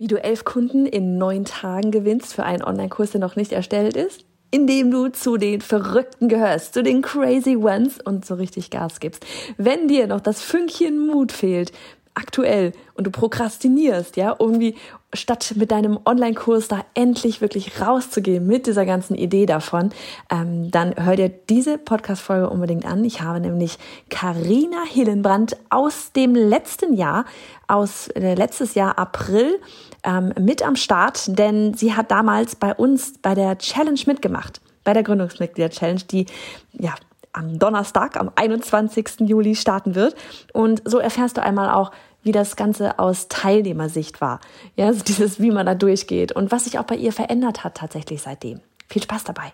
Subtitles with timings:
[0.00, 3.98] Wie du elf Kunden in neun Tagen gewinnst für einen Online-Kurs, der noch nicht erstellt
[3.98, 4.24] ist?
[4.50, 9.26] Indem du zu den Verrückten gehörst, zu den Crazy Ones und so richtig Gas gibst.
[9.58, 11.72] Wenn dir noch das Fünkchen Mut fehlt,
[12.20, 14.76] aktuell und du prokrastinierst, ja, irgendwie
[15.12, 19.90] statt mit deinem Online-Kurs da endlich wirklich rauszugehen mit dieser ganzen Idee davon,
[20.30, 23.04] ähm, dann hör dir diese Podcast-Folge unbedingt an.
[23.04, 23.78] Ich habe nämlich
[24.08, 27.24] Karina Hillenbrand aus dem letzten Jahr,
[27.66, 29.58] aus äh, letztes Jahr April,
[30.04, 34.92] ähm, mit am Start, denn sie hat damals bei uns bei der Challenge mitgemacht, bei
[34.92, 36.26] der Gründungsmitglieder-Challenge, die
[36.72, 36.94] ja
[37.32, 39.20] am Donnerstag, am 21.
[39.20, 40.14] Juli starten wird.
[40.52, 44.40] Und so erfährst du einmal auch, wie das Ganze aus Teilnehmersicht war.
[44.76, 47.76] Ja, also dieses, wie man da durchgeht und was sich auch bei ihr verändert hat
[47.76, 48.60] tatsächlich seitdem.
[48.88, 49.52] Viel Spaß dabei.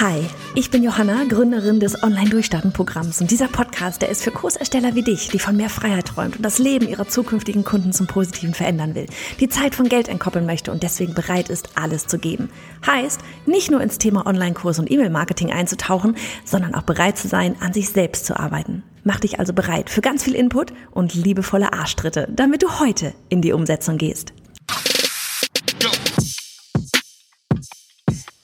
[0.00, 5.04] Hi, ich bin Johanna, Gründerin des Online-Durchstarten-Programms und dieser Podcast, der ist für Kursersteller wie
[5.04, 8.96] dich, die von mehr Freiheit träumt und das Leben ihrer zukünftigen Kunden zum Positiven verändern
[8.96, 9.06] will,
[9.38, 12.50] die Zeit von Geld entkoppeln möchte und deswegen bereit ist, alles zu geben.
[12.84, 17.72] Heißt, nicht nur ins Thema Online-Kurs und E-Mail-Marketing einzutauchen, sondern auch bereit zu sein, an
[17.72, 18.82] sich selbst zu arbeiten.
[19.04, 23.42] Mach dich also bereit für ganz viel Input und liebevolle Arschtritte, damit du heute in
[23.42, 24.32] die Umsetzung gehst.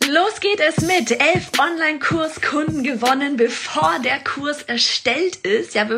[0.08, 5.74] Los geht es mit elf Online-Kurskunden gewonnen, bevor der Kurs erstellt ist.
[5.74, 5.88] Ja,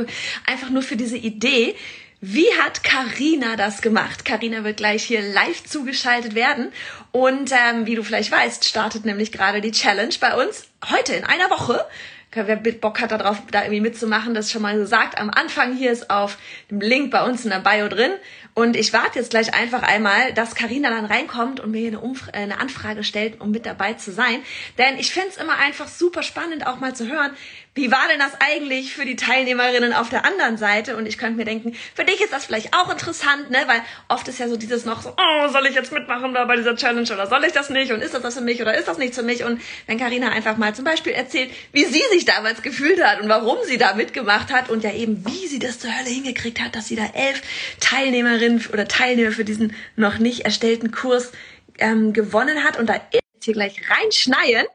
[0.46, 1.74] einfach nur für diese Idee.
[2.20, 4.24] Wie hat Karina das gemacht?
[4.24, 6.72] Karina wird gleich hier live zugeschaltet werden
[7.10, 11.24] und ähm, wie du vielleicht weißt, startet nämlich gerade die Challenge bei uns heute in
[11.24, 11.84] einer Woche.
[12.32, 15.18] Wer Bock hat darauf, da irgendwie mitzumachen, das schon mal gesagt.
[15.18, 16.36] Am Anfang hier ist auf
[16.70, 18.12] dem Link bei uns in der Bio drin.
[18.52, 22.28] Und ich warte jetzt gleich einfach einmal, dass Karina dann reinkommt und mir eine, Umf
[22.28, 24.42] äh, eine Anfrage stellt, um mit dabei zu sein.
[24.76, 27.32] Denn ich finde es immer einfach super spannend, auch mal zu hören,
[27.76, 30.96] wie war denn das eigentlich für die Teilnehmerinnen auf der anderen Seite?
[30.96, 33.58] Und ich könnte mir denken, für dich ist das vielleicht auch interessant, ne?
[33.66, 36.56] Weil oft ist ja so dieses noch so, oh, soll ich jetzt mitmachen da bei
[36.56, 37.92] dieser Challenge oder soll ich das nicht?
[37.92, 39.44] Und ist das was für mich oder ist das nichts für mich?
[39.44, 43.28] Und wenn Karina einfach mal zum Beispiel erzählt, wie sie sich damals gefühlt hat und
[43.28, 46.74] warum sie da mitgemacht hat und ja eben, wie sie das zur Hölle hingekriegt hat,
[46.74, 47.42] dass sie da elf
[47.80, 51.30] Teilnehmerinnen oder Teilnehmer für diesen noch nicht erstellten Kurs
[51.78, 52.78] ähm, gewonnen hat.
[52.78, 52.98] Und da
[53.44, 54.66] hier gleich reinschneien.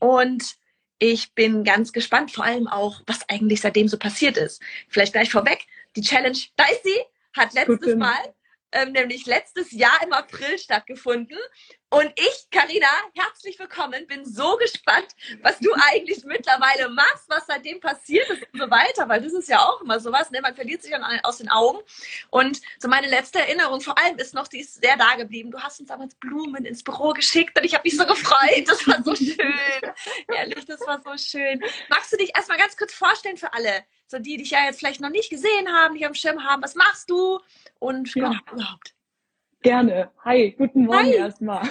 [0.00, 0.57] Und
[0.98, 4.60] ich bin ganz gespannt, vor allem auch, was eigentlich seitdem so passiert ist.
[4.88, 5.66] Vielleicht gleich vorweg,
[5.96, 6.98] die Challenge, da ist sie,
[7.32, 8.34] hat letztes Mal
[8.72, 11.38] ähm, nämlich letztes Jahr im April stattgefunden.
[11.90, 14.06] Und ich, Karina, herzlich willkommen.
[14.06, 15.08] Bin so gespannt,
[15.40, 19.48] was du eigentlich mittlerweile machst, was seitdem passiert ist und so weiter, weil das ist
[19.48, 20.42] ja auch immer sowas, ne?
[20.42, 21.78] man verliert sich dann aus den Augen.
[22.28, 25.50] Und so meine letzte Erinnerung vor allem ist noch, die ist sehr da geblieben.
[25.50, 28.68] Du hast uns damals Blumen ins Büro geschickt und ich habe mich so gefreut.
[28.68, 29.94] Das war so schön.
[30.34, 31.62] Ehrlich, das war so schön.
[31.88, 34.78] Magst du dich erstmal ganz kurz vorstellen für alle, so die, die dich ja jetzt
[34.78, 37.40] vielleicht noch nicht gesehen haben, nicht am Schirm haben, was machst du
[37.78, 38.38] und ja.
[38.52, 38.94] überhaupt?
[39.62, 40.10] Gerne.
[40.24, 41.14] Hi, guten Morgen Hi.
[41.14, 41.62] erstmal.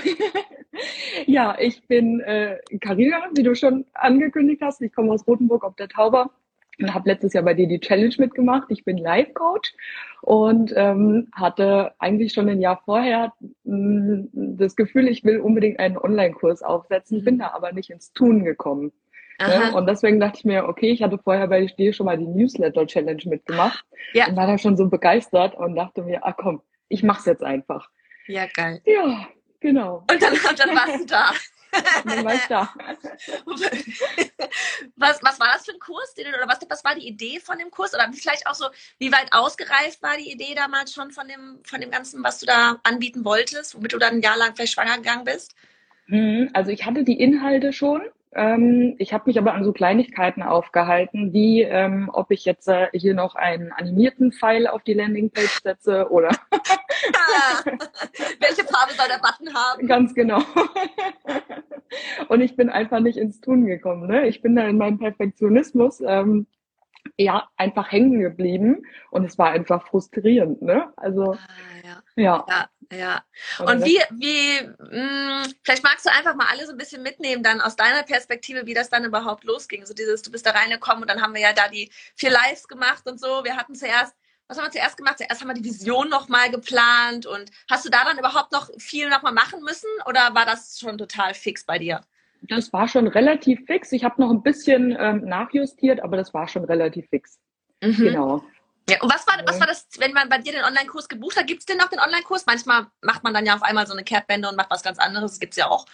[1.25, 4.81] ja, ich bin äh, Carina, wie du schon angekündigt hast.
[4.81, 6.31] Ich komme aus Rothenburg auf der Tauber
[6.79, 8.69] und habe letztes Jahr bei dir die Challenge mitgemacht.
[8.69, 9.73] Ich bin Life Coach
[10.21, 13.33] und ähm, hatte eigentlich schon ein Jahr vorher
[13.63, 18.11] mh, mm, das Gefühl, ich will unbedingt einen Online-Kurs aufsetzen, bin da aber nicht ins
[18.11, 18.91] Tun gekommen.
[19.39, 19.73] Ne?
[19.75, 23.21] Und deswegen dachte ich mir, okay, ich hatte vorher bei dir schon mal die Newsletter-Challenge
[23.25, 24.27] mitgemacht ja.
[24.27, 27.89] und war da schon so begeistert und dachte mir, ah komm, ich mach's jetzt einfach.
[28.27, 28.81] Ja, geil.
[28.85, 29.27] Ja,
[29.59, 30.03] genau.
[30.09, 31.31] Und dann, und dann warst du da.
[32.05, 32.73] dann war ich da.
[34.95, 36.13] was, was war das für ein Kurs?
[36.17, 37.93] Oder was, was war die Idee von dem Kurs?
[37.93, 38.67] Oder vielleicht auch so,
[38.99, 42.45] wie weit ausgereift war die Idee damals schon von dem, von dem Ganzen, was du
[42.45, 45.55] da anbieten wolltest, womit du dann ein Jahr lang vielleicht schwanger gegangen bist?
[46.07, 48.01] Mhm, also ich hatte die Inhalte schon,
[48.37, 52.87] ähm, ich habe mich aber an so Kleinigkeiten aufgehalten, wie ähm, ob ich jetzt äh,
[52.93, 59.19] hier noch einen animierten Pfeil auf die Landingpage setze oder ah, welche Farbe soll der
[59.19, 59.87] Button haben?
[59.87, 60.41] Ganz genau.
[62.29, 64.07] Und ich bin einfach nicht ins Tun gekommen.
[64.07, 64.27] Ne?
[64.27, 66.45] Ich bin da in meinem Perfektionismus ähm,
[67.17, 70.61] ja einfach hängen geblieben und es war einfach frustrierend.
[70.61, 70.91] Ne?
[70.97, 71.37] Also ah,
[71.83, 72.23] ja.
[72.23, 72.45] ja.
[72.47, 72.69] ja.
[72.91, 73.23] Ja.
[73.59, 77.43] Und wie, wie, mh, hm, vielleicht magst du einfach mal alle so ein bisschen mitnehmen,
[77.43, 79.85] dann aus deiner Perspektive, wie das dann überhaupt losging.
[79.85, 82.67] So dieses, du bist da reingekommen und dann haben wir ja da die vier Lives
[82.67, 83.43] gemacht und so.
[83.43, 84.15] Wir hatten zuerst,
[84.47, 85.17] was haben wir zuerst gemacht?
[85.17, 89.09] Zuerst haben wir die Vision nochmal geplant und hast du da dann überhaupt noch viel
[89.09, 92.01] nochmal machen müssen oder war das schon total fix bei dir?
[92.43, 93.91] Das war schon relativ fix.
[93.91, 97.39] Ich habe noch ein bisschen ähm, nachjustiert, aber das war schon relativ fix.
[97.81, 97.95] Mhm.
[97.95, 98.43] Genau.
[98.89, 101.47] Ja, und was war, was war das, wenn man bei dir den Online-Kurs gebucht hat?
[101.47, 102.45] Gibt es denn noch den Online-Kurs?
[102.45, 105.31] Manchmal macht man dann ja auf einmal so eine Kehrtwende und macht was ganz anderes.
[105.31, 105.85] Das gibt es ja auch.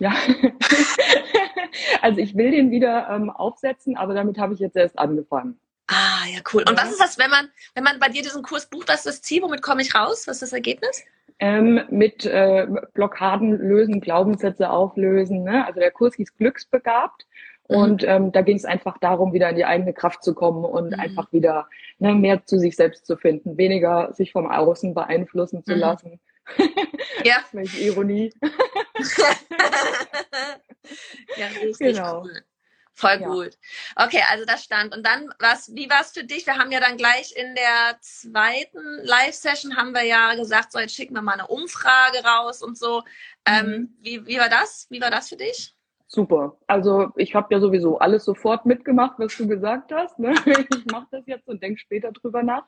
[0.00, 0.14] Ja.
[2.02, 5.60] also ich will den wieder ähm, aufsetzen, aber damit habe ich jetzt erst angefangen.
[5.86, 6.64] Ah, ja, cool.
[6.66, 6.82] Und ja.
[6.82, 9.22] was ist das, wenn man, wenn man bei dir diesen Kurs bucht, was ist das
[9.22, 9.42] Ziel?
[9.42, 10.26] Womit komme ich raus?
[10.26, 11.04] Was ist das Ergebnis?
[11.38, 15.42] Ähm, mit äh, Blockaden lösen, Glaubenssätze auflösen.
[15.44, 15.66] Ne?
[15.66, 17.26] Also der Kurs hieß Glücksbegabt.
[17.68, 17.76] Mhm.
[17.76, 20.92] Und ähm, da ging es einfach darum, wieder in die eigene Kraft zu kommen und
[20.92, 21.00] mhm.
[21.00, 21.68] einfach wieder
[21.98, 25.80] ne, mehr zu sich selbst zu finden, weniger sich vom Außen beeinflussen zu mhm.
[25.80, 26.20] lassen.
[27.24, 27.42] Ja.
[27.52, 28.32] Welche Ironie.
[31.36, 32.22] ja, richtig genau.
[32.22, 32.44] cool.
[32.96, 33.26] Voll ja.
[33.26, 33.58] gut.
[33.96, 34.94] Okay, also das stand.
[34.94, 36.46] Und dann, was, wie war es für dich?
[36.46, 40.94] Wir haben ja dann gleich in der zweiten Live-Session haben wir ja gesagt, so jetzt
[40.94, 43.02] schicken wir mal eine Umfrage raus und so.
[43.46, 43.72] Ähm, mhm.
[43.72, 44.86] Ähm, wie, wie war das?
[44.90, 45.74] Wie war das für dich?
[46.14, 46.56] Super.
[46.66, 50.18] Also ich habe ja sowieso alles sofort mitgemacht, was du gesagt hast.
[50.18, 50.34] Ne?
[50.74, 52.64] Ich mache das jetzt und denke später drüber nach.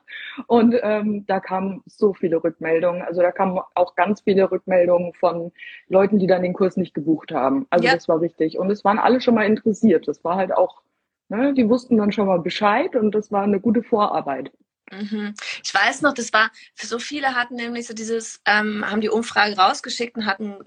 [0.47, 3.01] Und ähm, da kamen so viele Rückmeldungen.
[3.01, 5.51] Also da kamen auch ganz viele Rückmeldungen von
[5.87, 7.65] Leuten, die dann den Kurs nicht gebucht haben.
[7.69, 7.93] Also ja.
[7.93, 8.57] das war richtig.
[8.59, 10.07] Und es waren alle schon mal interessiert.
[10.07, 10.81] Das war halt auch,
[11.29, 14.51] ne, die wussten dann schon mal Bescheid und das war eine gute Vorarbeit.
[14.91, 15.33] Mhm.
[15.63, 19.09] Ich weiß noch, das war, für so viele hatten nämlich so dieses, ähm, haben die
[19.09, 20.59] Umfrage rausgeschickt und hatten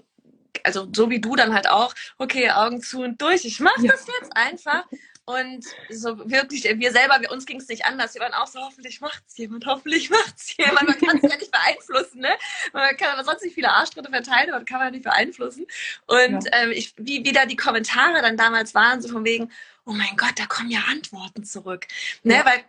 [0.63, 3.91] also so wie du dann halt auch, okay, Augen zu und durch, ich mache ja.
[3.91, 4.85] das jetzt einfach.
[5.25, 8.15] Und so wirklich, wir selber, wir, uns ging es nicht anders.
[8.15, 10.87] Wir waren auch so, hoffentlich macht es jemand, hoffentlich macht es jemand.
[10.87, 12.31] Man kann es ja nicht beeinflussen, ne?
[12.73, 15.67] Man kann aber sonst nicht viele Arschtritte verteilen, aber kann man nicht beeinflussen.
[16.07, 16.51] Und ja.
[16.53, 19.51] ähm, ich, wie, wie da die Kommentare dann damals waren, so von wegen,
[19.85, 21.87] oh mein Gott, da kommen ja Antworten zurück.
[22.23, 22.35] Ne?
[22.35, 22.45] Ja.
[22.45, 22.63] Weil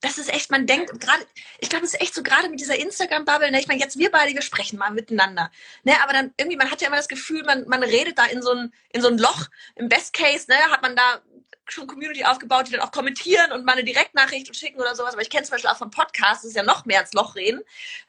[0.00, 1.26] das ist echt, man denkt, gerade,
[1.58, 4.10] ich glaube, es ist echt so gerade mit dieser Instagram-Bubble, ne, ich meine, jetzt wir
[4.10, 5.50] beide, wir sprechen mal miteinander,
[5.82, 8.40] ne, aber dann irgendwie, man hat ja immer das Gefühl, man, man redet da in
[8.42, 11.20] so ein, in so ein Loch, im Best Case, ne, hat man da
[11.66, 15.22] schon Community aufgebaut, die dann auch kommentieren und mal eine Direktnachricht schicken oder sowas, aber
[15.22, 17.62] ich kenne zum Beispiel auch von Podcasts, das ist ja noch mehr ins Loch reden,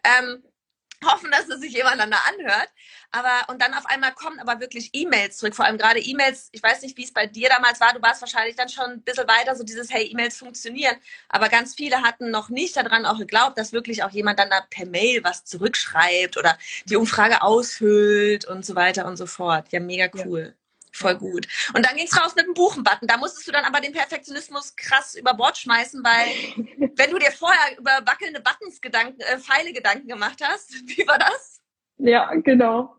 [0.03, 0.44] ähm,
[1.06, 2.69] hoffen, dass es sich jemand dann da anhört.
[3.12, 5.56] Aber, und dann auf einmal kommen aber wirklich E-Mails zurück.
[5.56, 8.22] Vor allem gerade E-Mails, ich weiß nicht, wie es bei dir damals war, du warst
[8.22, 10.96] wahrscheinlich dann schon ein bisschen weiter, so dieses, hey, E-Mails funktionieren.
[11.28, 14.62] Aber ganz viele hatten noch nicht daran auch geglaubt, dass wirklich auch jemand dann da
[14.69, 19.72] per Mail was zurückschreibt oder die Umfrage ausfüllt und so weiter und so fort.
[19.72, 20.54] Ja, mega cool.
[20.56, 20.58] Ja.
[20.91, 21.47] Voll gut.
[21.74, 23.07] Und dann ging's raus mit dem Buchenbutton.
[23.07, 27.31] Da musstest du dann aber den Perfektionismus krass über Bord schmeißen, weil wenn du dir
[27.31, 31.62] vorher über wackelnde Buttons Gedanken, äh, Pfeile Gedanken gemacht hast, wie war das?
[31.97, 32.95] Ja, genau.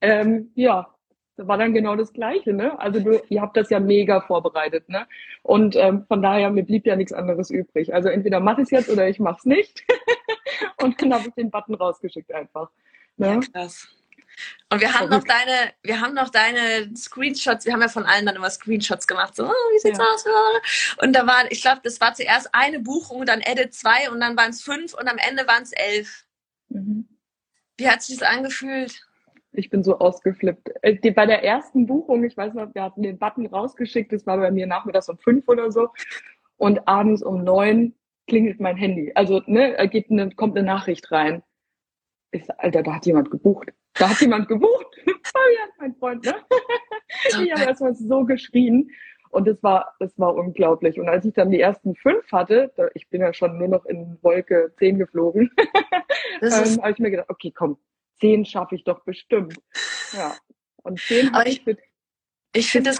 [0.00, 0.94] Ähm, ja,
[1.36, 2.78] das war dann genau das Gleiche, ne?
[2.78, 5.06] Also du, ihr habt das ja mega vorbereitet, ne?
[5.42, 7.94] Und ähm, von daher, mir blieb ja nichts anderes übrig.
[7.94, 9.82] Also entweder mach ich es jetzt oder ich mach's nicht.
[10.82, 12.70] Und dann habe ich den Button rausgeschickt einfach.
[13.16, 13.26] Ne?
[13.26, 13.88] Ja, krass.
[14.70, 18.24] Und wir haben noch deine, wir haben noch deine Screenshots, wir haben ja von allen
[18.24, 20.04] dann immer Screenshots gemacht, so, oh, wie sieht's ja.
[20.04, 20.24] aus?
[21.02, 24.36] Und da war, ich glaube, das war zuerst eine Buchung, dann Edit zwei und dann
[24.36, 26.24] waren es fünf und am Ende waren es elf.
[26.70, 27.06] Mhm.
[27.76, 29.02] Wie hat sich das angefühlt?
[29.52, 30.70] Ich bin so ausgeflippt.
[30.82, 34.38] Äh, bei der ersten Buchung, ich weiß noch, wir hatten den Button rausgeschickt, das war
[34.38, 35.88] bei mir nachmittags um fünf oder so.
[36.56, 37.94] Und abends um neun
[38.26, 39.12] klingelt mein Handy.
[39.14, 41.42] Also, ne, geht eine, kommt eine Nachricht rein.
[42.32, 43.68] Ich sag, Alter, da hat jemand gebucht.
[43.94, 44.86] Da hat jemand gebucht.
[45.06, 46.34] Fabian, mein Freund, ne?
[47.28, 48.90] ich habe erstmal so geschrien.
[49.30, 50.98] Und es war, es war unglaublich.
[50.98, 53.86] Und als ich dann die ersten fünf hatte, da, ich bin ja schon nur noch
[53.86, 55.50] in Wolke zehn geflogen,
[56.42, 56.50] ähm,
[56.82, 57.78] habe ich mir gedacht, okay, komm,
[58.20, 59.56] zehn schaffe ich doch bestimmt.
[60.12, 60.34] Ja.
[60.82, 61.78] Und zehn habe ich mit
[62.54, 62.98] ich finde das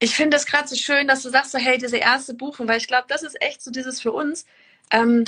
[0.00, 2.78] ich finde es gerade so schön, dass du sagst so, hey, diese erste Buchung, weil
[2.78, 4.44] ich glaube, das ist echt so dieses für uns,
[4.90, 5.24] ähm,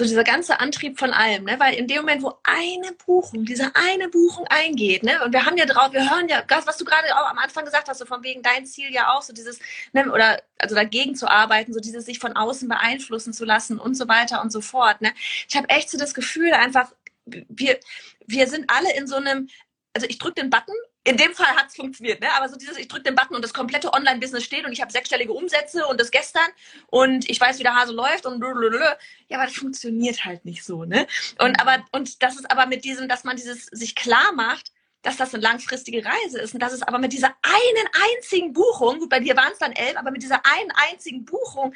[0.00, 1.60] so dieser ganze Antrieb von allem, ne?
[1.60, 5.22] Weil in dem Moment, wo eine Buchung, diese eine Buchung eingeht, ne?
[5.22, 7.86] Und wir haben ja drauf, wir hören ja, was du gerade auch am Anfang gesagt
[7.86, 9.58] hast, so von wegen dein Ziel ja auch, so dieses,
[9.92, 10.10] ne?
[10.10, 14.08] Oder also dagegen zu arbeiten, so dieses sich von außen beeinflussen zu lassen und so
[14.08, 15.12] weiter und so fort, ne?
[15.48, 16.92] Ich habe echt so das Gefühl, einfach,
[17.26, 17.78] wir,
[18.26, 19.48] wir sind alle in so einem,
[19.92, 20.74] also ich drücke den Button
[21.10, 22.28] in dem Fall hat es funktioniert, ne?
[22.36, 24.92] aber so dieses, ich drücke den Button und das komplette Online-Business steht und ich habe
[24.92, 26.48] sechsstellige Umsätze und das gestern
[26.86, 28.96] und ich weiß, wie der Hase läuft und blablabla.
[29.28, 31.08] ja, aber das funktioniert halt nicht so, ne?
[31.38, 34.70] Und aber, und das ist aber mit diesem, dass man dieses sich klar macht,
[35.02, 39.00] dass das eine langfristige Reise ist und dass es aber mit dieser einen einzigen Buchung,
[39.00, 41.74] gut, bei dir waren es dann elf, aber mit dieser einen einzigen Buchung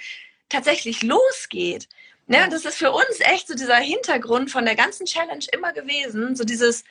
[0.49, 1.89] tatsächlich losgeht.
[2.27, 2.45] Ne?
[2.45, 6.37] Und das ist für uns echt so dieser Hintergrund von der ganzen Challenge immer gewesen,
[6.37, 6.85] so dieses,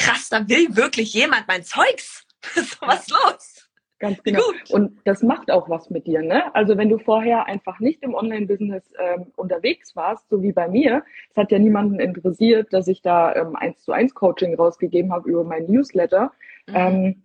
[0.00, 2.26] krass, da will wirklich jemand mein Zeugs.
[2.54, 3.68] so was los.
[3.98, 4.40] Ganz genau.
[4.70, 6.54] Und das macht auch was mit dir, ne?
[6.54, 11.04] Also wenn du vorher einfach nicht im Online-Business ähm, unterwegs warst, so wie bei mir,
[11.28, 15.28] es hat ja niemanden interessiert, dass ich da ähm, eins zu eins Coaching rausgegeben habe
[15.28, 16.32] über mein Newsletter.
[16.66, 16.74] Mhm.
[16.74, 17.22] Ähm,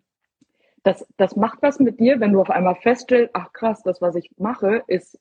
[0.83, 4.15] das, das macht was mit dir, wenn du auf einmal feststellst, ach krass, das, was
[4.15, 5.17] ich mache, ist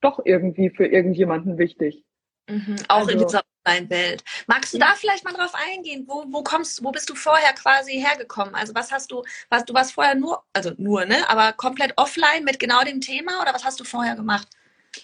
[0.00, 2.04] doch irgendwie für irgendjemanden wichtig.
[2.48, 2.76] Mhm.
[2.88, 4.24] Auch also, in dieser Online-Welt.
[4.46, 4.86] Magst du ja.
[4.86, 6.04] da vielleicht mal drauf eingehen?
[6.06, 8.54] Wo, wo kommst, wo bist du vorher quasi hergekommen?
[8.54, 12.44] Also was hast du, was, du warst vorher nur, also nur, ne, aber komplett offline
[12.44, 14.48] mit genau dem Thema oder was hast du vorher gemacht?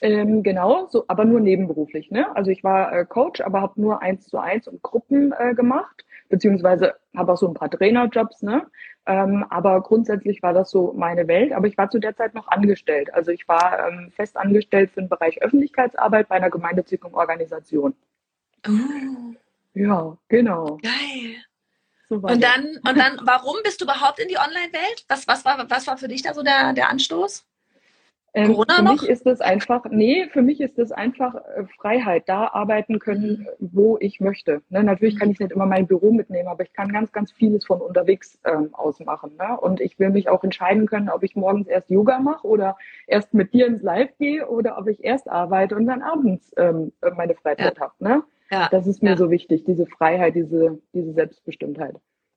[0.00, 2.10] Ähm, genau, so, aber nur nebenberuflich.
[2.10, 2.34] Ne?
[2.34, 6.04] Also ich war äh, Coach, aber habe nur eins zu eins und Gruppen äh, gemacht,
[6.28, 8.42] beziehungsweise habe auch so ein paar Trainerjobs.
[8.42, 8.66] Ne?
[9.06, 11.52] Ähm, aber grundsätzlich war das so meine Welt.
[11.52, 13.14] Aber ich war zu der Zeit noch angestellt.
[13.14, 17.94] Also ich war ähm, fest angestellt für den Bereich Öffentlichkeitsarbeit bei einer gemeinnützigen Organisation.
[18.66, 19.34] Oh.
[19.74, 20.78] Ja, genau.
[20.82, 21.36] Geil.
[22.08, 25.04] So und dann, und dann, warum bist du überhaupt in die Online-Welt?
[25.08, 27.44] Was, was, war, was war für dich da so der, der Anstoß?
[28.36, 28.92] Ähm, Corona für noch?
[28.92, 33.46] mich ist es einfach, nee, für mich ist es einfach äh, Freiheit, da arbeiten können,
[33.58, 33.70] mhm.
[33.72, 34.60] wo ich möchte.
[34.68, 37.64] Ne, natürlich kann ich nicht immer mein Büro mitnehmen, aber ich kann ganz, ganz vieles
[37.64, 39.32] von unterwegs ähm, aus machen.
[39.38, 39.58] Ne?
[39.58, 43.32] Und ich will mich auch entscheiden können, ob ich morgens erst Yoga mache oder erst
[43.32, 47.34] mit dir ins Live gehe oder ob ich erst arbeite und dann abends ähm, meine
[47.34, 47.84] Freizeit ja.
[47.84, 47.94] habe.
[48.00, 48.22] Ne?
[48.50, 48.68] Ja.
[48.70, 49.16] Das ist mir ja.
[49.16, 51.96] so wichtig, diese Freiheit, diese, diese Selbstbestimmtheit.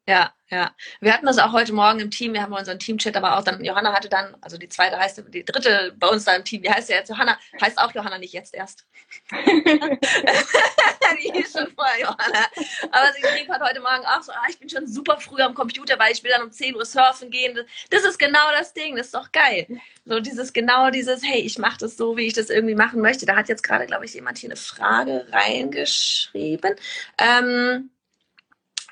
[0.10, 0.72] Ja, ja.
[1.02, 2.34] Wir hatten das auch heute Morgen im Team.
[2.34, 5.46] Wir haben unseren Teamchat, aber auch dann, Johanna hatte dann, also die zweite heißt, die
[5.46, 8.34] dritte bei uns da im Team, die heißt ja jetzt Johanna, heißt auch Johanna, nicht
[8.34, 8.88] jetzt erst.
[9.32, 12.48] die ist schon vorher Johanna.
[12.92, 15.54] Aber sie schrieb halt heute Morgen auch so, ah, ich bin schon super früh am
[15.54, 17.60] Computer, weil ich will dann um 10 Uhr surfen gehen.
[17.92, 19.68] Das ist genau das Ding, das ist doch geil.
[20.06, 23.28] So dieses, genau dieses, hey, ich mache das so, wie ich das irgendwie machen möchte.
[23.28, 26.78] Da hat jetzt gerade, glaube ich, jemand hier eine Frage reingeschrieben.
[27.20, 27.92] Ähm,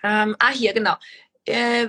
[0.03, 0.95] ähm, ah, hier, genau.
[1.45, 1.87] Äh,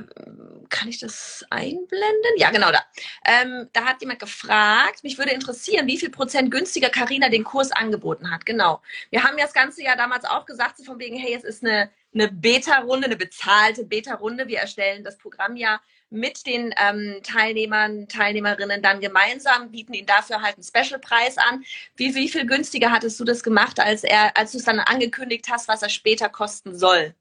[0.69, 2.33] kann ich das einblenden?
[2.37, 2.85] Ja, genau da.
[3.25, 7.73] Ähm, da hat jemand gefragt, mich würde interessieren, wie viel Prozent günstiger Carina den Kurs
[7.73, 8.47] angeboten hat.
[8.47, 8.81] Genau.
[9.11, 11.65] Wir haben ja das ganze Jahr damals auch gesagt, so von wegen, hey, es ist
[11.65, 14.47] eine, eine Beta-Runde, eine bezahlte Beta-Runde.
[14.47, 20.41] Wir erstellen das Programm ja mit den ähm, Teilnehmern, Teilnehmerinnen dann gemeinsam, bieten ihnen dafür
[20.41, 21.65] halt einen Special-Preis an.
[21.97, 25.67] Wie, wie viel günstiger hattest du das gemacht, als als du es dann angekündigt hast,
[25.67, 27.15] was er später kosten soll?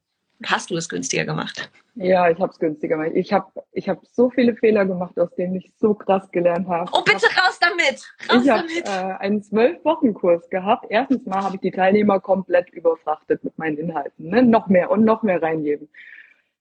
[0.44, 1.70] Hast du es günstiger gemacht?
[1.96, 3.10] Ja, ich habe es günstiger gemacht.
[3.14, 6.88] Ich habe ich hab so viele Fehler gemacht, aus denen ich so krass gelernt habe.
[6.92, 8.04] Oh, bitte raus damit!
[8.30, 10.86] Raus ich habe äh, einen zwölf-Wochen-Kurs gehabt.
[10.90, 14.28] Erstens mal habe ich die Teilnehmer komplett überfrachtet mit meinen Inhalten.
[14.28, 14.44] Ne?
[14.44, 15.88] Noch mehr und noch mehr reingeben.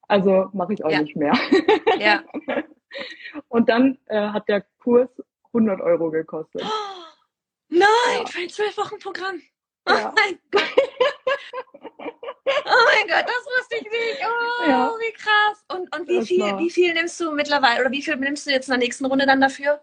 [0.07, 1.01] Also mache ich auch ja.
[1.01, 1.33] nicht mehr.
[1.99, 2.23] Ja.
[3.47, 5.09] und dann äh, hat der Kurs
[5.47, 6.63] 100 Euro gekostet.
[6.63, 6.67] Oh,
[7.69, 7.81] nein,
[8.19, 8.25] ja.
[8.25, 9.41] für ein zwölf-Wochen-Programm.
[9.87, 10.13] Oh ja.
[10.15, 10.86] mein Gott.
[12.65, 14.21] Oh mein Gott, das wusste ich nicht.
[14.23, 14.91] Oh, ja.
[14.99, 15.63] wie krass.
[15.73, 18.67] Und, und wie, viel, wie viel nimmst du mittlerweile oder wie viel nimmst du jetzt
[18.67, 19.79] in der nächsten Runde dann dafür?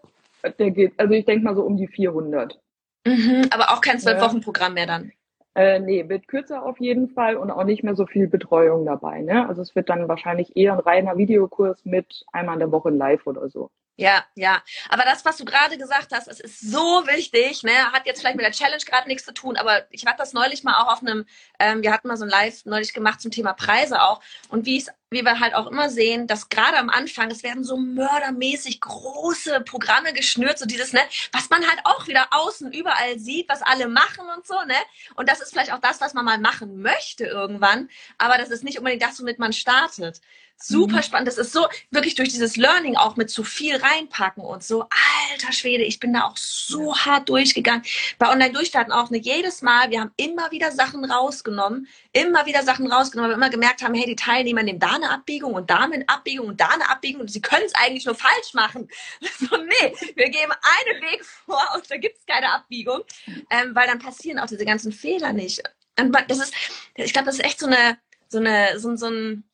[0.58, 2.58] Der geht, also ich denke mal so um die 400.
[3.06, 5.12] Mhm, aber auch kein Zwölf-Wochen-Programm mehr dann?
[5.54, 9.20] Äh, nee, wird kürzer auf jeden Fall und auch nicht mehr so viel Betreuung dabei.
[9.20, 9.48] Ne?
[9.48, 13.26] Also es wird dann wahrscheinlich eher ein reiner Videokurs mit einmal in der Woche live
[13.26, 13.70] oder so.
[13.96, 14.60] Ja, ja.
[14.88, 17.92] Aber das, was du gerade gesagt hast, es ist so wichtig, ne?
[17.92, 20.64] Hat jetzt vielleicht mit der Challenge gerade nichts zu tun, aber ich hatte das neulich
[20.64, 21.26] mal auch auf einem,
[21.60, 24.20] ähm, wir hatten mal so ein Live neulich gemacht zum Thema Preise auch.
[24.48, 27.64] Und wie es wie wir halt auch immer sehen, dass gerade am Anfang, es werden
[27.64, 31.00] so mördermäßig große Programme geschnürt, so dieses, ne,
[31.32, 34.74] was man halt auch wieder außen überall sieht, was alle machen und so, ne?
[35.14, 38.64] Und das ist vielleicht auch das, was man mal machen möchte irgendwann, aber das ist
[38.64, 40.20] nicht unbedingt das, womit man startet.
[40.56, 41.02] Super mhm.
[41.02, 41.28] spannend.
[41.28, 44.86] Das ist so wirklich durch dieses Learning auch mit zu viel reinpacken und so.
[45.30, 47.82] Alter Schwede, ich bin da auch so hart durchgegangen.
[48.18, 49.90] Bei Online-Durchstarten auch ne, jedes Mal.
[49.90, 53.94] Wir haben immer wieder Sachen rausgenommen, immer wieder Sachen rausgenommen, weil wir immer gemerkt haben,
[53.94, 57.22] hey, die Teilnehmer nehmen da eine Abbiegung und da eine Abbiegung und da eine Abbiegung
[57.22, 58.88] und sie können es eigentlich nur falsch machen.
[59.38, 63.02] So, nee, wir geben einen Weg vor und da gibt es keine Abbiegung,
[63.50, 65.62] ähm, weil dann passieren auch diese ganzen Fehler nicht.
[65.98, 66.54] Und das ist,
[66.94, 69.44] ich glaube, das ist echt so eine, so eine, so, so ein,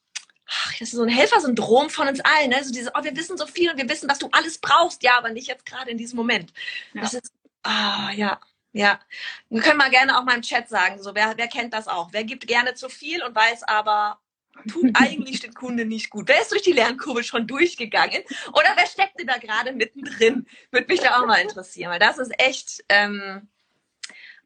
[0.46, 2.62] ach, das ist so ein Helfersyndrom von uns allen, ne?
[2.62, 5.16] So dieses, oh, wir wissen so viel und wir wissen, was du alles brauchst, ja,
[5.16, 6.52] aber nicht jetzt gerade in diesem Moment.
[6.94, 7.02] Ja.
[7.02, 8.40] Das ist, ah, oh, ja.
[8.72, 9.00] Ja,
[9.48, 12.12] wir können mal gerne auch mal im Chat sagen, so wer, wer kennt das auch?
[12.12, 14.20] Wer gibt gerne zu viel und weiß aber,
[14.68, 16.28] tut eigentlich den Kunde nicht gut?
[16.28, 18.22] Wer ist durch die Lernkurve schon durchgegangen?
[18.48, 20.46] Oder wer steckt denn da gerade mittendrin?
[20.70, 23.48] Würde mich da auch mal interessieren, weil das ist echt ähm,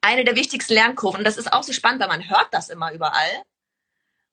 [0.00, 1.18] eine der wichtigsten Lernkurven.
[1.20, 3.42] Und das ist auch so spannend, weil man hört das immer überall,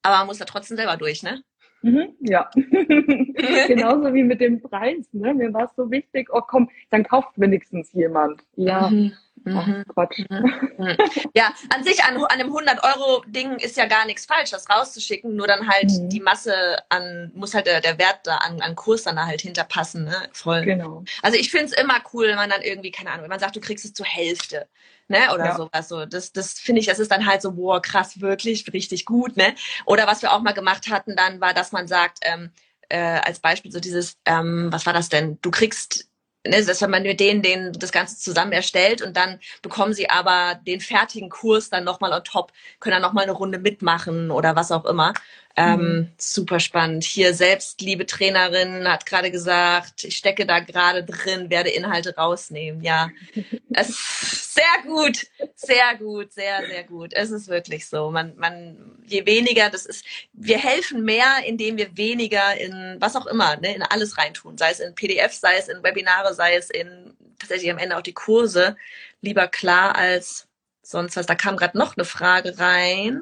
[0.02, 1.44] aber man muss da trotzdem selber durch, ne?
[1.84, 5.08] Mhm, ja, genauso wie mit dem Preis.
[5.14, 5.34] Ne?
[5.34, 8.42] Mir war es so wichtig, oh komm, dann kauft wenigstens jemand.
[8.56, 9.14] Ja, mhm.
[9.46, 9.84] Ach, mhm.
[9.88, 10.20] Quatsch.
[10.30, 10.70] Mhm.
[10.78, 10.98] mhm.
[11.34, 15.48] Ja, an sich an, an einem 100-Euro-Ding ist ja gar nichts falsch, das rauszuschicken, nur
[15.48, 16.10] dann halt mhm.
[16.10, 19.42] die Masse an, muss halt der, der Wert da an, an Kurs dann da halt
[19.42, 20.30] hinterpassen, ne?
[20.34, 20.64] Voll.
[20.64, 21.04] Genau.
[21.22, 23.56] Also ich finde es immer cool, wenn man dann irgendwie, keine Ahnung, wenn man sagt,
[23.56, 24.68] du kriegst es zur Hälfte
[25.12, 25.32] ne?
[25.34, 25.56] Oder ja.
[25.56, 25.88] sowas.
[25.88, 26.06] So.
[26.06, 29.54] Das, das finde ich, das ist dann halt so, boah, krass, wirklich, richtig gut, ne?
[29.86, 32.50] Oder was wir auch mal gemacht hatten, dann war, dass man sagt, ähm,
[32.90, 35.38] äh, als Beispiel so dieses, ähm, was war das denn?
[35.42, 36.10] Du kriegst
[36.46, 40.56] ne, dass man mit denen, denen das Ganze zusammen erstellt und dann bekommen sie aber
[40.66, 44.72] den fertigen Kurs dann nochmal on top, können dann nochmal eine Runde mitmachen oder was
[44.72, 45.14] auch immer.
[45.56, 46.12] Ähm, mhm.
[46.18, 47.04] Super spannend.
[47.04, 52.82] Hier selbst, liebe Trainerin, hat gerade gesagt, ich stecke da gerade drin, werde Inhalte rausnehmen.
[52.82, 53.10] Ja,
[53.74, 57.14] es sehr gut, sehr gut, sehr, sehr gut.
[57.14, 58.12] Es ist wirklich so.
[58.12, 63.28] Man, man, je weniger, das ist, wir helfen mehr, indem wir weniger in was auch
[63.28, 64.58] immer, ne, in alles reintun.
[64.58, 68.02] Sei es in PDF, sei es in Webinare, sei es in tatsächlich am Ende auch
[68.02, 68.78] die Kurse.
[69.22, 70.48] Lieber klar als
[70.82, 71.26] sonst was.
[71.26, 73.22] Da kam gerade noch eine Frage rein.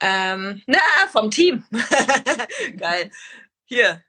[0.00, 0.78] Ähm, na,
[1.10, 1.64] vom Team.
[2.78, 3.10] Geil.
[3.64, 4.02] Hier,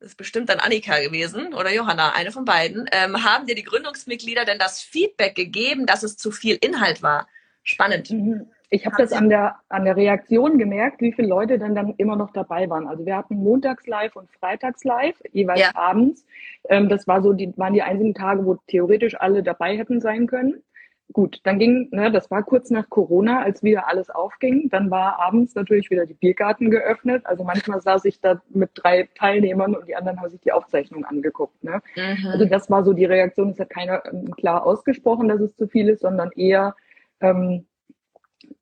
[0.00, 2.88] das ist bestimmt dann Annika gewesen oder Johanna, eine von beiden.
[2.92, 7.28] Ähm, haben dir die Gründungsmitglieder denn das Feedback gegeben, dass es zu viel Inhalt war?
[7.62, 8.10] Spannend.
[8.10, 8.50] Mhm.
[8.70, 12.16] Ich habe das an der, an der Reaktion gemerkt, wie viele Leute dann, dann immer
[12.16, 12.88] noch dabei waren.
[12.88, 15.70] Also wir hatten montags live und freitags live, jeweils ja.
[15.74, 16.24] abends.
[16.68, 20.26] Ähm, das war so, die waren die einzigen Tage, wo theoretisch alle dabei hätten sein
[20.26, 20.64] können
[21.12, 24.68] gut, dann ging, ne, das war kurz nach Corona, als wieder alles aufging.
[24.70, 27.24] Dann war abends natürlich wieder die Biergarten geöffnet.
[27.26, 31.04] Also manchmal saß ich da mit drei Teilnehmern und die anderen haben sich die Aufzeichnung
[31.04, 31.62] angeguckt.
[31.62, 31.80] Ne?
[31.94, 32.26] Mhm.
[32.28, 33.50] Also das war so die Reaktion.
[33.50, 36.74] Es hat keiner ähm, klar ausgesprochen, dass es zu viel ist, sondern eher,
[37.20, 37.66] ähm,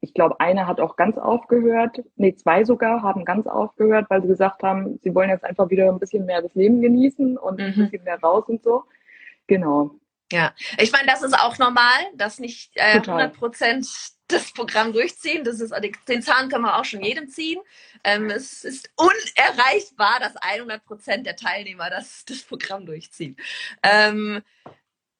[0.01, 4.29] ich glaube, eine hat auch ganz aufgehört, nee, zwei sogar haben ganz aufgehört, weil sie
[4.29, 7.65] gesagt haben, sie wollen jetzt einfach wieder ein bisschen mehr das Leben genießen und mhm.
[7.65, 8.85] ein bisschen mehr raus und so.
[9.47, 9.93] Genau.
[10.33, 13.87] Ja, ich meine, das ist auch normal, dass nicht äh, 100 Prozent
[14.29, 15.45] das Programm durchziehen.
[15.45, 15.75] Das ist,
[16.09, 17.61] den Zahn können wir auch schon jedem ziehen.
[18.03, 23.37] Ähm, es ist unerreichbar, dass 100 Prozent der Teilnehmer das, das Programm durchziehen.
[23.83, 24.43] Ähm,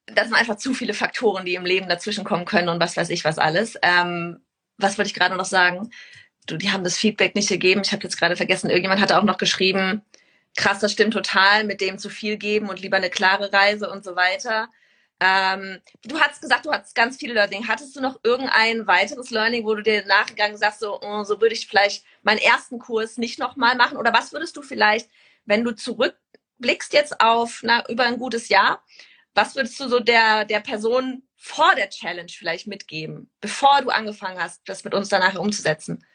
[0.07, 3.11] das sind einfach zu viele Faktoren, die im Leben dazwischen kommen können und was weiß
[3.11, 3.77] ich was alles.
[3.83, 4.43] Ähm,
[4.77, 5.91] was wollte ich gerade noch sagen?
[6.47, 7.81] Du, die haben das Feedback nicht gegeben.
[7.85, 10.01] Ich habe jetzt gerade vergessen, irgendjemand hatte auch noch geschrieben,
[10.57, 14.03] krass, das stimmt total, mit dem zu viel geben und lieber eine klare Reise und
[14.03, 14.69] so weiter.
[15.25, 17.67] Ähm, du hast gesagt, du hattest ganz viele Learning.
[17.69, 21.55] Hattest du noch irgendein weiteres Learning, wo du dir nachgegangen sagst, so, oh, so würde
[21.55, 23.97] ich vielleicht meinen ersten Kurs nicht nochmal machen?
[23.97, 25.09] Oder was würdest du vielleicht,
[25.45, 28.83] wenn du zurückblickst jetzt auf na, über ein gutes Jahr,
[29.33, 34.41] was würdest du so der, der Person vor der Challenge vielleicht mitgeben, bevor du angefangen
[34.41, 36.05] hast, das mit uns danach umzusetzen?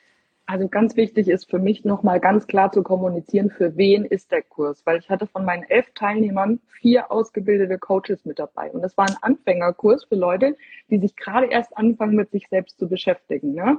[0.49, 4.41] Also ganz wichtig ist für mich nochmal ganz klar zu kommunizieren, für wen ist der
[4.43, 4.81] Kurs.
[4.87, 8.71] Weil ich hatte von meinen elf Teilnehmern vier ausgebildete Coaches mit dabei.
[8.71, 10.57] Und das war ein Anfängerkurs für Leute,
[10.89, 13.53] die sich gerade erst anfangen, mit sich selbst zu beschäftigen.
[13.53, 13.77] Ne?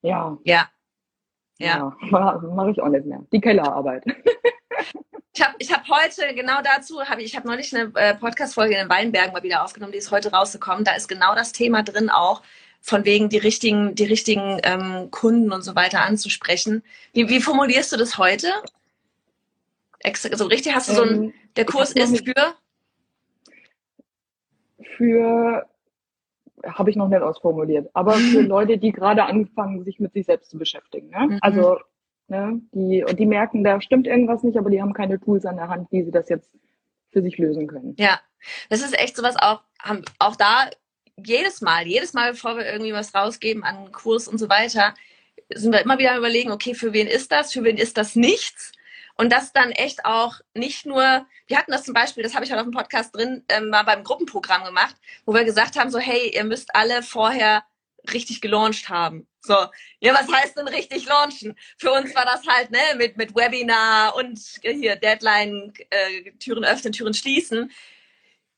[0.00, 0.38] Ja.
[0.44, 0.70] Ja.
[1.58, 1.94] Ja.
[2.00, 3.22] ja Mache ich auch nicht mehr.
[3.30, 4.04] Die Kellerarbeit.
[5.38, 8.72] Ich habe ich hab heute genau dazu, hab ich, ich habe neulich eine äh, Podcast-Folge
[8.72, 10.82] in den Weinbergen mal wieder aufgenommen, die ist heute rausgekommen.
[10.82, 12.40] Da ist genau das Thema drin auch
[12.86, 16.84] von wegen die richtigen, die richtigen ähm, Kunden und so weiter anzusprechen.
[17.12, 18.46] Wie, wie formulierst du das heute?
[19.98, 22.54] Extra, so richtig hast du so ein, ähm, der Kurs ist für?
[24.96, 25.66] Für,
[26.64, 30.50] habe ich noch nicht ausformuliert, aber für Leute, die gerade anfangen, sich mit sich selbst
[30.50, 31.10] zu beschäftigen.
[31.10, 31.26] Ne?
[31.26, 31.38] Mhm.
[31.40, 31.80] Also,
[32.28, 35.56] ne, die, und die merken, da stimmt irgendwas nicht, aber die haben keine Tools an
[35.56, 36.52] der Hand, wie sie das jetzt
[37.10, 37.96] für sich lösen können.
[37.98, 38.20] Ja,
[38.70, 40.70] das ist echt sowas auch, haben, auch da
[41.16, 44.94] jedes Mal, jedes Mal, bevor wir irgendwie was rausgeben an Kurs und so weiter,
[45.54, 48.72] sind wir immer wieder überlegen, okay, für wen ist das, für wen ist das nichts?
[49.18, 52.50] Und das dann echt auch nicht nur, wir hatten das zum Beispiel, das habe ich
[52.50, 55.98] halt auf dem Podcast drin, ähm, mal beim Gruppenprogramm gemacht, wo wir gesagt haben, so,
[55.98, 57.64] hey, ihr müsst alle vorher
[58.12, 59.26] richtig gelauncht haben.
[59.40, 59.54] So,
[60.00, 61.56] ja, was heißt denn richtig launchen?
[61.78, 66.92] Für uns war das halt, ne, mit, mit Webinar und hier Deadline, äh, Türen öffnen,
[66.92, 67.70] Türen schließen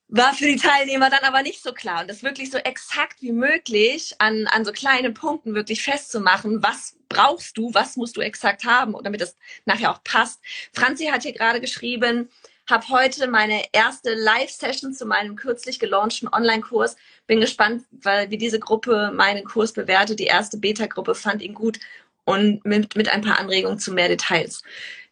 [0.09, 2.01] war für die Teilnehmer dann aber nicht so klar.
[2.01, 6.97] Und das wirklich so exakt wie möglich an, an so kleinen Punkten wirklich festzumachen, was
[7.09, 10.40] brauchst du, was musst du exakt haben, damit es nachher auch passt.
[10.73, 12.31] Franzi hat hier gerade geschrieben,
[12.68, 16.97] habe heute meine erste Live-Session zu meinem kürzlich gelaunchten Online-Kurs.
[17.27, 20.18] Bin gespannt, weil wie diese Gruppe meinen Kurs bewertet.
[20.18, 21.81] Die erste Beta-Gruppe fand ihn gut
[22.25, 24.62] und mit, mit ein paar Anregungen zu mehr Details.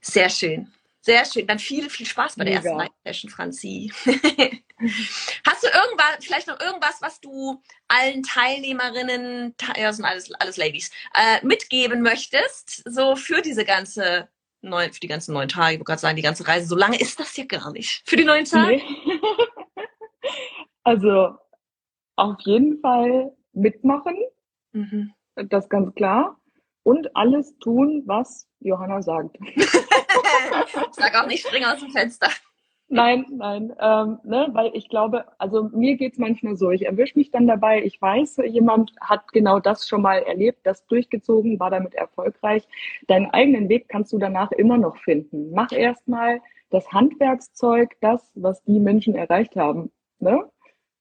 [0.00, 0.70] Sehr schön.
[1.06, 1.46] Sehr schön.
[1.46, 2.68] Dann viel, viel Spaß bei der Mega.
[2.68, 3.92] ersten Live-Session, Franzi.
[5.46, 10.90] Hast du irgendwas, vielleicht noch irgendwas, was du allen Teilnehmerinnen, ja, sind alles, alles Ladies,
[11.14, 14.28] äh, mitgeben möchtest, so für diese ganze
[14.62, 16.98] neun, für die ganzen neun Tage, ich wollte gerade sagen, die ganze Reise, so lange
[16.98, 18.02] ist das ja gar nicht.
[18.04, 18.78] Für die neun Tage?
[18.78, 18.82] Nee.
[20.82, 21.36] also
[22.16, 24.16] auf jeden Fall mitmachen,
[24.72, 25.12] mhm.
[25.36, 26.36] das ganz klar.
[26.82, 29.36] Und alles tun, was Johanna sagt.
[30.92, 32.28] Sag auch nicht, spring aus dem Fenster.
[32.88, 37.32] Nein, nein, ähm, ne, weil ich glaube, also mir geht's manchmal so, ich erwische mich
[37.32, 41.94] dann dabei, ich weiß, jemand hat genau das schon mal erlebt, das durchgezogen, war damit
[41.94, 42.62] erfolgreich.
[43.08, 45.50] Deinen eigenen Weg kannst du danach immer noch finden.
[45.50, 49.90] Mach erstmal das Handwerkszeug, das, was die Menschen erreicht haben.
[50.20, 50.48] Ne?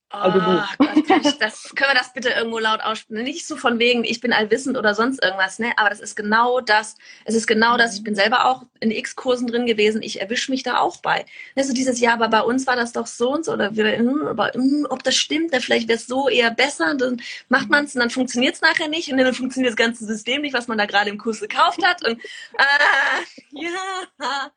[0.09, 0.63] Also du.
[0.79, 3.23] Oh, das, das, können wir das bitte irgendwo laut aussprechen?
[3.23, 5.73] Nicht so von wegen, ich bin allwissend oder sonst irgendwas, ne?
[5.77, 6.95] Aber das ist genau das.
[7.25, 7.95] Es ist genau das.
[7.95, 10.01] Ich bin selber auch in X-Kursen drin gewesen.
[10.03, 11.25] Ich erwische mich da auch bei.
[11.55, 14.27] Also dieses Jahr, aber bei uns war das doch so und so oder wir, hm,
[14.27, 16.95] aber hm, ob das stimmt, dann vielleicht wäre es so eher besser.
[16.95, 20.05] Dann macht man es und dann funktioniert es nachher nicht und dann funktioniert das ganze
[20.05, 22.05] System nicht, was man da gerade im Kurs gekauft hat.
[22.07, 22.21] Und
[22.57, 23.21] ah,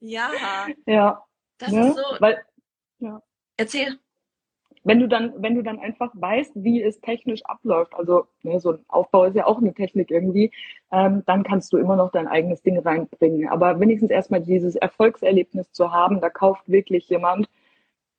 [0.00, 1.24] ja, ja, ja.
[1.58, 1.88] Das ne?
[1.88, 2.02] ist so.
[2.20, 2.44] Weil,
[2.98, 3.22] ja.
[3.56, 3.98] Erzähl
[4.82, 8.72] wenn du dann, wenn du dann einfach weißt, wie es technisch abläuft, also ne, so
[8.72, 10.50] ein Aufbau ist ja auch eine Technik irgendwie,
[10.90, 13.48] ähm, dann kannst du immer noch dein eigenes Ding reinbringen.
[13.48, 17.48] Aber wenigstens erstmal dieses Erfolgserlebnis zu haben, da kauft wirklich jemand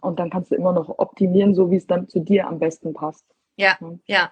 [0.01, 2.93] und dann kannst du immer noch optimieren, so wie es dann zu dir am besten
[2.93, 3.25] passt.
[3.55, 4.31] Ja, ja.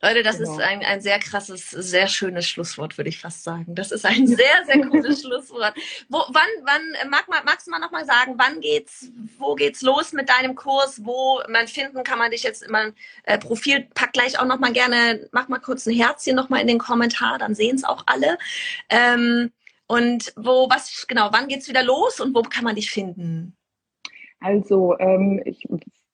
[0.00, 0.52] Leute, das genau.
[0.52, 3.74] ist ein, ein sehr krasses, sehr schönes Schlusswort, würde ich fast sagen.
[3.74, 5.74] Das ist ein sehr, sehr cooles Schlusswort.
[6.08, 10.28] Wo, wann, wann, mag, magst du mal nochmal sagen, wann geht's, wo geht's los mit
[10.28, 11.04] deinem Kurs?
[11.04, 12.92] Wo man finden kann man dich jetzt immer
[13.24, 16.78] äh, Profil, pack gleich auch nochmal gerne, mach mal kurz ein Herzchen nochmal in den
[16.78, 18.38] Kommentar, dann sehen es auch alle.
[18.88, 19.50] Ähm,
[19.88, 23.56] und wo, was, genau, wann geht's wieder los und wo kann man dich finden?
[24.40, 25.66] Also ähm, ich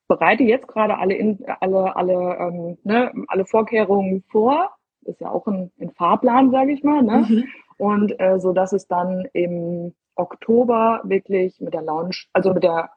[0.07, 4.71] bereite jetzt gerade alle, in, alle, alle, ähm, ne, alle Vorkehrungen vor.
[5.03, 7.03] Ist ja auch ein, ein Fahrplan, sage ich mal.
[7.03, 7.25] Ne?
[7.27, 7.43] Mhm.
[7.77, 12.89] Und äh, so dass es dann im Oktober wirklich mit der Launch, also mit der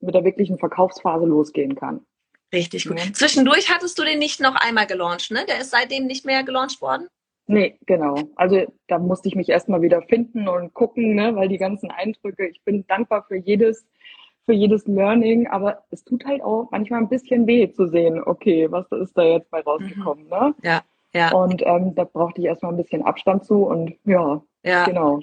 [0.00, 2.06] mit der wirklichen Verkaufsphase losgehen kann.
[2.52, 2.98] Richtig gut.
[2.98, 3.12] Ja.
[3.12, 5.44] Zwischendurch hattest du den nicht noch einmal gelauncht, ne?
[5.48, 7.08] Der ist seitdem nicht mehr gelauncht worden?
[7.46, 8.16] Nee, genau.
[8.36, 12.46] Also da musste ich mich erstmal wieder finden und gucken, ne, weil die ganzen Eindrücke,
[12.46, 13.86] ich bin dankbar für jedes
[14.48, 18.66] für jedes Learning, aber es tut halt auch manchmal ein bisschen weh zu sehen, okay,
[18.70, 20.30] was ist da jetzt bei rausgekommen, mhm.
[20.30, 20.54] ne?
[20.62, 20.80] Ja,
[21.12, 21.34] ja.
[21.34, 24.86] Und ähm, da brauchte ich erstmal ein bisschen Abstand zu und ja, ja.
[24.86, 25.20] genau.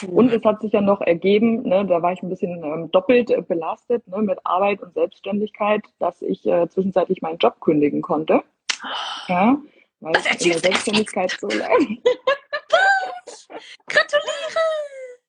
[0.00, 0.14] Cool.
[0.14, 3.28] Und es hat sich ja noch ergeben, ne, da war ich ein bisschen ähm, doppelt
[3.28, 8.42] äh, belastet ne, mit Arbeit und Selbstständigkeit, dass ich äh, zwischenzeitlich meinen Job kündigen konnte.
[9.28, 9.58] Ja,
[10.00, 11.98] weil Was in der Selbstständigkeit so lange.
[13.88, 14.73] Gratuliere!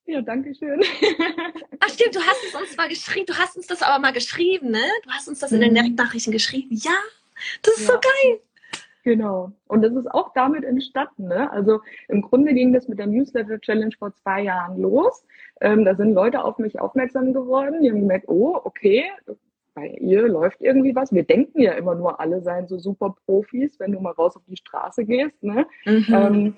[0.07, 0.81] Ja, danke schön.
[1.79, 4.69] Ach stimmt, du hast es uns mal geschrieben, du hast uns das aber mal geschrieben,
[4.69, 4.83] ne?
[5.03, 5.75] Du hast uns das in den mhm.
[5.75, 6.75] Direktnachrichten geschrieben.
[6.75, 6.93] Ja,
[7.63, 7.93] das ist ja.
[7.93, 8.39] so geil.
[9.03, 9.51] Genau.
[9.67, 11.27] Und das ist auch damit entstanden.
[11.27, 11.51] Ne?
[11.51, 15.23] Also im Grunde ging das mit der Newsletter Challenge vor zwei Jahren los.
[15.61, 17.81] Ähm, da sind Leute auf mich aufmerksam geworden.
[17.81, 19.05] Die haben gemerkt, oh, okay,
[19.75, 21.13] bei ihr läuft irgendwie was.
[21.13, 24.43] Wir denken ja immer nur, alle seien so super Profis, wenn du mal raus auf
[24.47, 25.43] die Straße gehst.
[25.43, 25.67] Ne?
[25.85, 26.05] Mhm.
[26.09, 26.57] Ähm,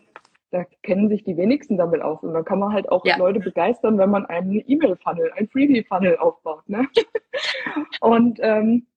[0.52, 2.24] da kennen sich die wenigsten damit aus.
[2.24, 3.18] Und dann kann man halt auch ja.
[3.18, 6.68] Leute begeistern, wenn man einen E-Mail-Funnel, ein Freebie-Funnel aufbaut.
[6.68, 6.88] Ne?
[8.02, 8.88] und ähm,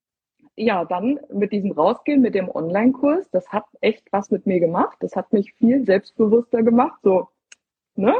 [0.56, 4.96] ja, dann mit diesem Rausgehen, mit dem Online-Kurs, das hat echt was mit mir gemacht.
[5.00, 7.00] Das hat mich viel selbstbewusster gemacht.
[7.02, 7.28] So,
[7.96, 8.14] ne?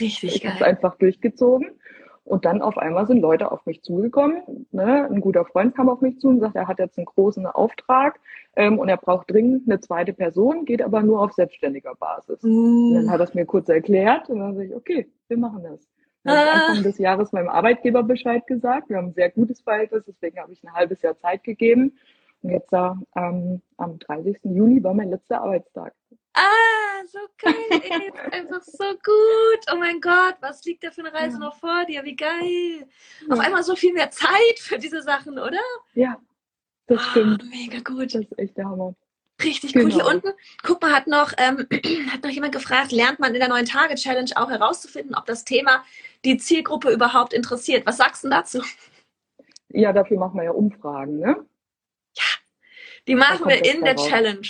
[0.00, 0.36] Richtig.
[0.36, 1.78] Ich habe es einfach durchgezogen.
[2.26, 4.66] Und dann auf einmal sind Leute auf mich zugekommen.
[4.72, 5.08] Ne?
[5.08, 8.18] Ein guter Freund kam auf mich zu und sagt, er hat jetzt einen großen Auftrag
[8.56, 12.42] ähm, und er braucht dringend eine zweite Person, geht aber nur auf selbstständiger Basis.
[12.42, 12.48] Mm.
[12.48, 15.62] Und dann hat er es mir kurz erklärt und dann sage ich, okay, wir machen
[15.62, 15.88] das.
[16.24, 16.66] Dann habe ich ah.
[16.66, 18.88] Anfang des Jahres meinem Arbeitgeber Bescheid gesagt.
[18.88, 21.96] Wir haben ein sehr gutes Verhältnis, deswegen habe ich ein halbes Jahr Zeit gegeben.
[22.42, 24.38] Und jetzt ähm, am 30.
[24.42, 25.94] Juni war mein letzter Arbeitstag.
[26.36, 28.12] Ah, so geil, ey.
[28.30, 29.72] einfach so gut.
[29.72, 31.44] Oh mein Gott, was liegt da für eine Reise ja.
[31.44, 32.04] noch vor dir?
[32.04, 32.86] Wie geil.
[33.26, 33.34] Ja.
[33.34, 35.60] Auf einmal so viel mehr Zeit für diese Sachen, oder?
[35.94, 36.20] Ja,
[36.86, 37.44] das oh, stimmt.
[37.50, 38.14] Mega gut.
[38.14, 38.94] Das ist echt der Hammer.
[39.42, 39.86] Richtig genau.
[39.86, 39.94] gut.
[39.94, 41.66] Hier unten, guck mal, hat noch, ähm,
[42.12, 45.84] hat noch jemand gefragt, lernt man in der neuen Tage-Challenge auch herauszufinden, ob das Thema
[46.24, 47.86] die Zielgruppe überhaupt interessiert?
[47.86, 48.62] Was sagst du dazu?
[49.68, 51.46] Ja, dafür machen wir ja Umfragen, ne?
[52.14, 52.24] Ja,
[53.08, 54.08] die machen wir in der raus.
[54.08, 54.48] Challenge.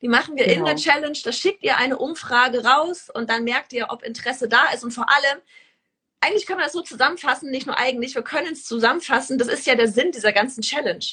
[0.00, 0.58] Die machen wir genau.
[0.58, 0.84] in der genau.
[0.84, 1.18] Challenge.
[1.24, 4.84] Da schickt ihr eine Umfrage raus und dann merkt ihr, ob Interesse da ist.
[4.84, 5.40] Und vor allem,
[6.20, 9.38] eigentlich können wir das so zusammenfassen, nicht nur eigentlich, wir können es zusammenfassen.
[9.38, 11.04] Das ist ja der Sinn dieser ganzen Challenge.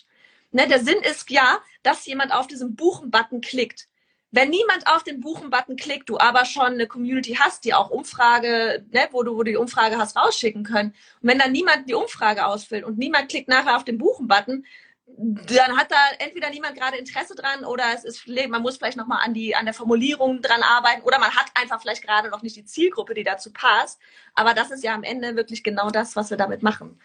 [0.52, 3.88] Ne, der Sinn ist ja, dass jemand auf diesen Buchen-Button klickt.
[4.32, 8.86] Wenn niemand auf den Buchen-Button klickt, du aber schon eine Community hast, die auch Umfrage,
[8.92, 10.90] ne, wo du, wo du die Umfrage hast rausschicken können.
[11.22, 14.66] Und wenn dann niemand die Umfrage ausfüllt und niemand klickt nachher auf den Buchen-Button,
[15.08, 19.20] dann hat da entweder niemand gerade Interesse dran oder es ist, man muss vielleicht nochmal
[19.24, 22.66] an an der Formulierung dran arbeiten oder man hat einfach vielleicht gerade noch nicht die
[22.66, 24.00] Zielgruppe, die dazu passt.
[24.34, 27.00] Aber das ist ja am Ende wirklich genau das, was wir damit machen.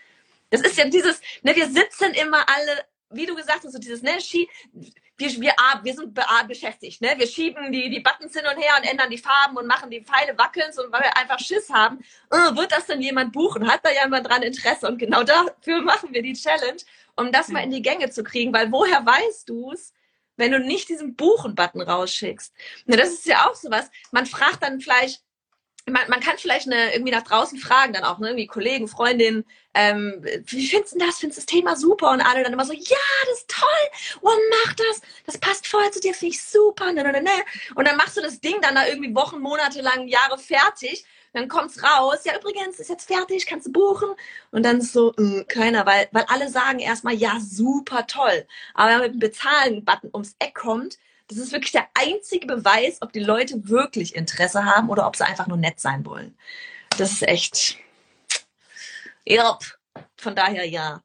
[0.49, 4.03] Das ist ja dieses, ne, wir sitzen immer alle, wie du gesagt hast, so dieses,
[4.03, 4.49] ne, Ski,
[5.21, 7.15] wir, wir, wir sind beschäftigt, ne?
[7.17, 10.01] Wir schieben die, die Buttons hin und her und ändern die Farben und machen die
[10.01, 12.03] Pfeile wackeln, so, weil wir einfach Schiss haben.
[12.31, 13.71] Oh, wird das denn jemand buchen?
[13.71, 14.89] Hat da jemand dran Interesse?
[14.89, 16.81] Und genau dafür machen wir die Challenge,
[17.17, 19.93] um das mal in die Gänge zu kriegen, weil woher weißt du es,
[20.37, 22.53] wenn du nicht diesen Buchen-Button rausschickst?
[22.87, 23.91] Na, das ist ja auch sowas.
[24.11, 25.23] Man fragt dann vielleicht,
[25.87, 29.45] man, man kann vielleicht eine, irgendwie nach draußen fragen, dann auch, ne, irgendwie Kollegen, Freundinnen,
[29.75, 31.19] ähm, wie findest du das?
[31.19, 32.11] Findest du das Thema super?
[32.11, 32.97] Und alle dann immer so, ja,
[33.27, 34.31] das ist toll, oh,
[34.65, 37.45] mach das, das passt voll zu dir, finde ich super, ne, ne, ne, ne.
[37.75, 41.49] Und dann machst du das Ding dann da irgendwie Wochen, Monate lang, Jahre fertig, dann
[41.49, 44.09] kommt's raus, ja, übrigens, ist jetzt fertig, kannst du buchen.
[44.51, 48.47] Und dann ist so, mh, keiner, weil, weil alle sagen erstmal, ja, super toll.
[48.75, 52.99] Aber wenn man mit dem Bezahlen-Button ums Eck kommt, das ist wirklich der einzige Beweis,
[53.03, 56.37] ob die Leute wirklich Interesse haben oder ob sie einfach nur nett sein wollen.
[56.99, 57.79] Das ist echt.
[59.25, 59.57] Ja,
[60.17, 61.03] von daher ja.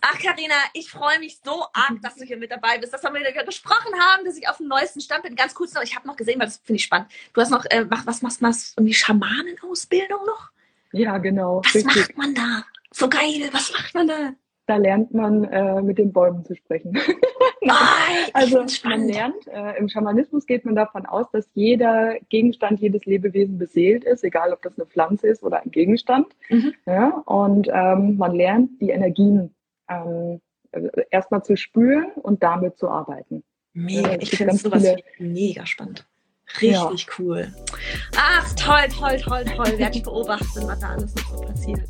[0.00, 3.12] Ach, Karina, ich freue mich so arg, dass du hier mit dabei bist, dass wir
[3.14, 5.36] wieder gesprochen haben, dass ich auf dem neuesten Stand bin.
[5.36, 7.08] Ganz kurz noch, ich habe noch gesehen, weil das finde ich spannend.
[7.32, 10.50] Du hast noch, äh, was machst du, irgendwie Schamanenausbildung noch?
[10.92, 11.60] Ja, genau.
[11.64, 11.96] Was richtig.
[11.96, 12.64] macht man da?
[12.92, 14.32] So geil, was macht man da?
[14.66, 16.98] Da lernt man äh, mit den Bäumen zu sprechen.
[18.32, 23.58] also man lernt, äh, im Schamanismus geht man davon aus, dass jeder Gegenstand, jedes Lebewesen
[23.58, 26.26] beseelt ist, egal ob das eine Pflanze ist oder ein Gegenstand.
[26.48, 26.74] Mhm.
[26.84, 29.54] Ja, und ähm, man lernt die Energien
[29.88, 30.40] ähm,
[31.10, 33.42] erstmal zu spüren und damit zu arbeiten.
[33.72, 35.02] Mega, also, ich finde sowas viele...
[35.18, 36.06] mega spannend.
[36.60, 37.14] Richtig ja.
[37.18, 37.52] cool.
[38.16, 39.78] Ach, toll, toll, toll, toll.
[39.78, 41.82] Werde ich beobachten, was da alles noch so passiert.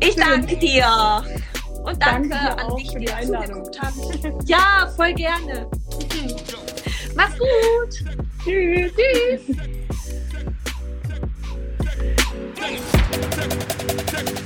[0.00, 1.24] Ich danke dir.
[1.82, 4.46] Und danke, danke an dich, die zugeguckt haben.
[4.46, 5.68] Ja, voll gerne.
[7.16, 8.04] Mach's gut.
[8.44, 8.92] Tschüss.
[8.94, 9.56] Tschüss.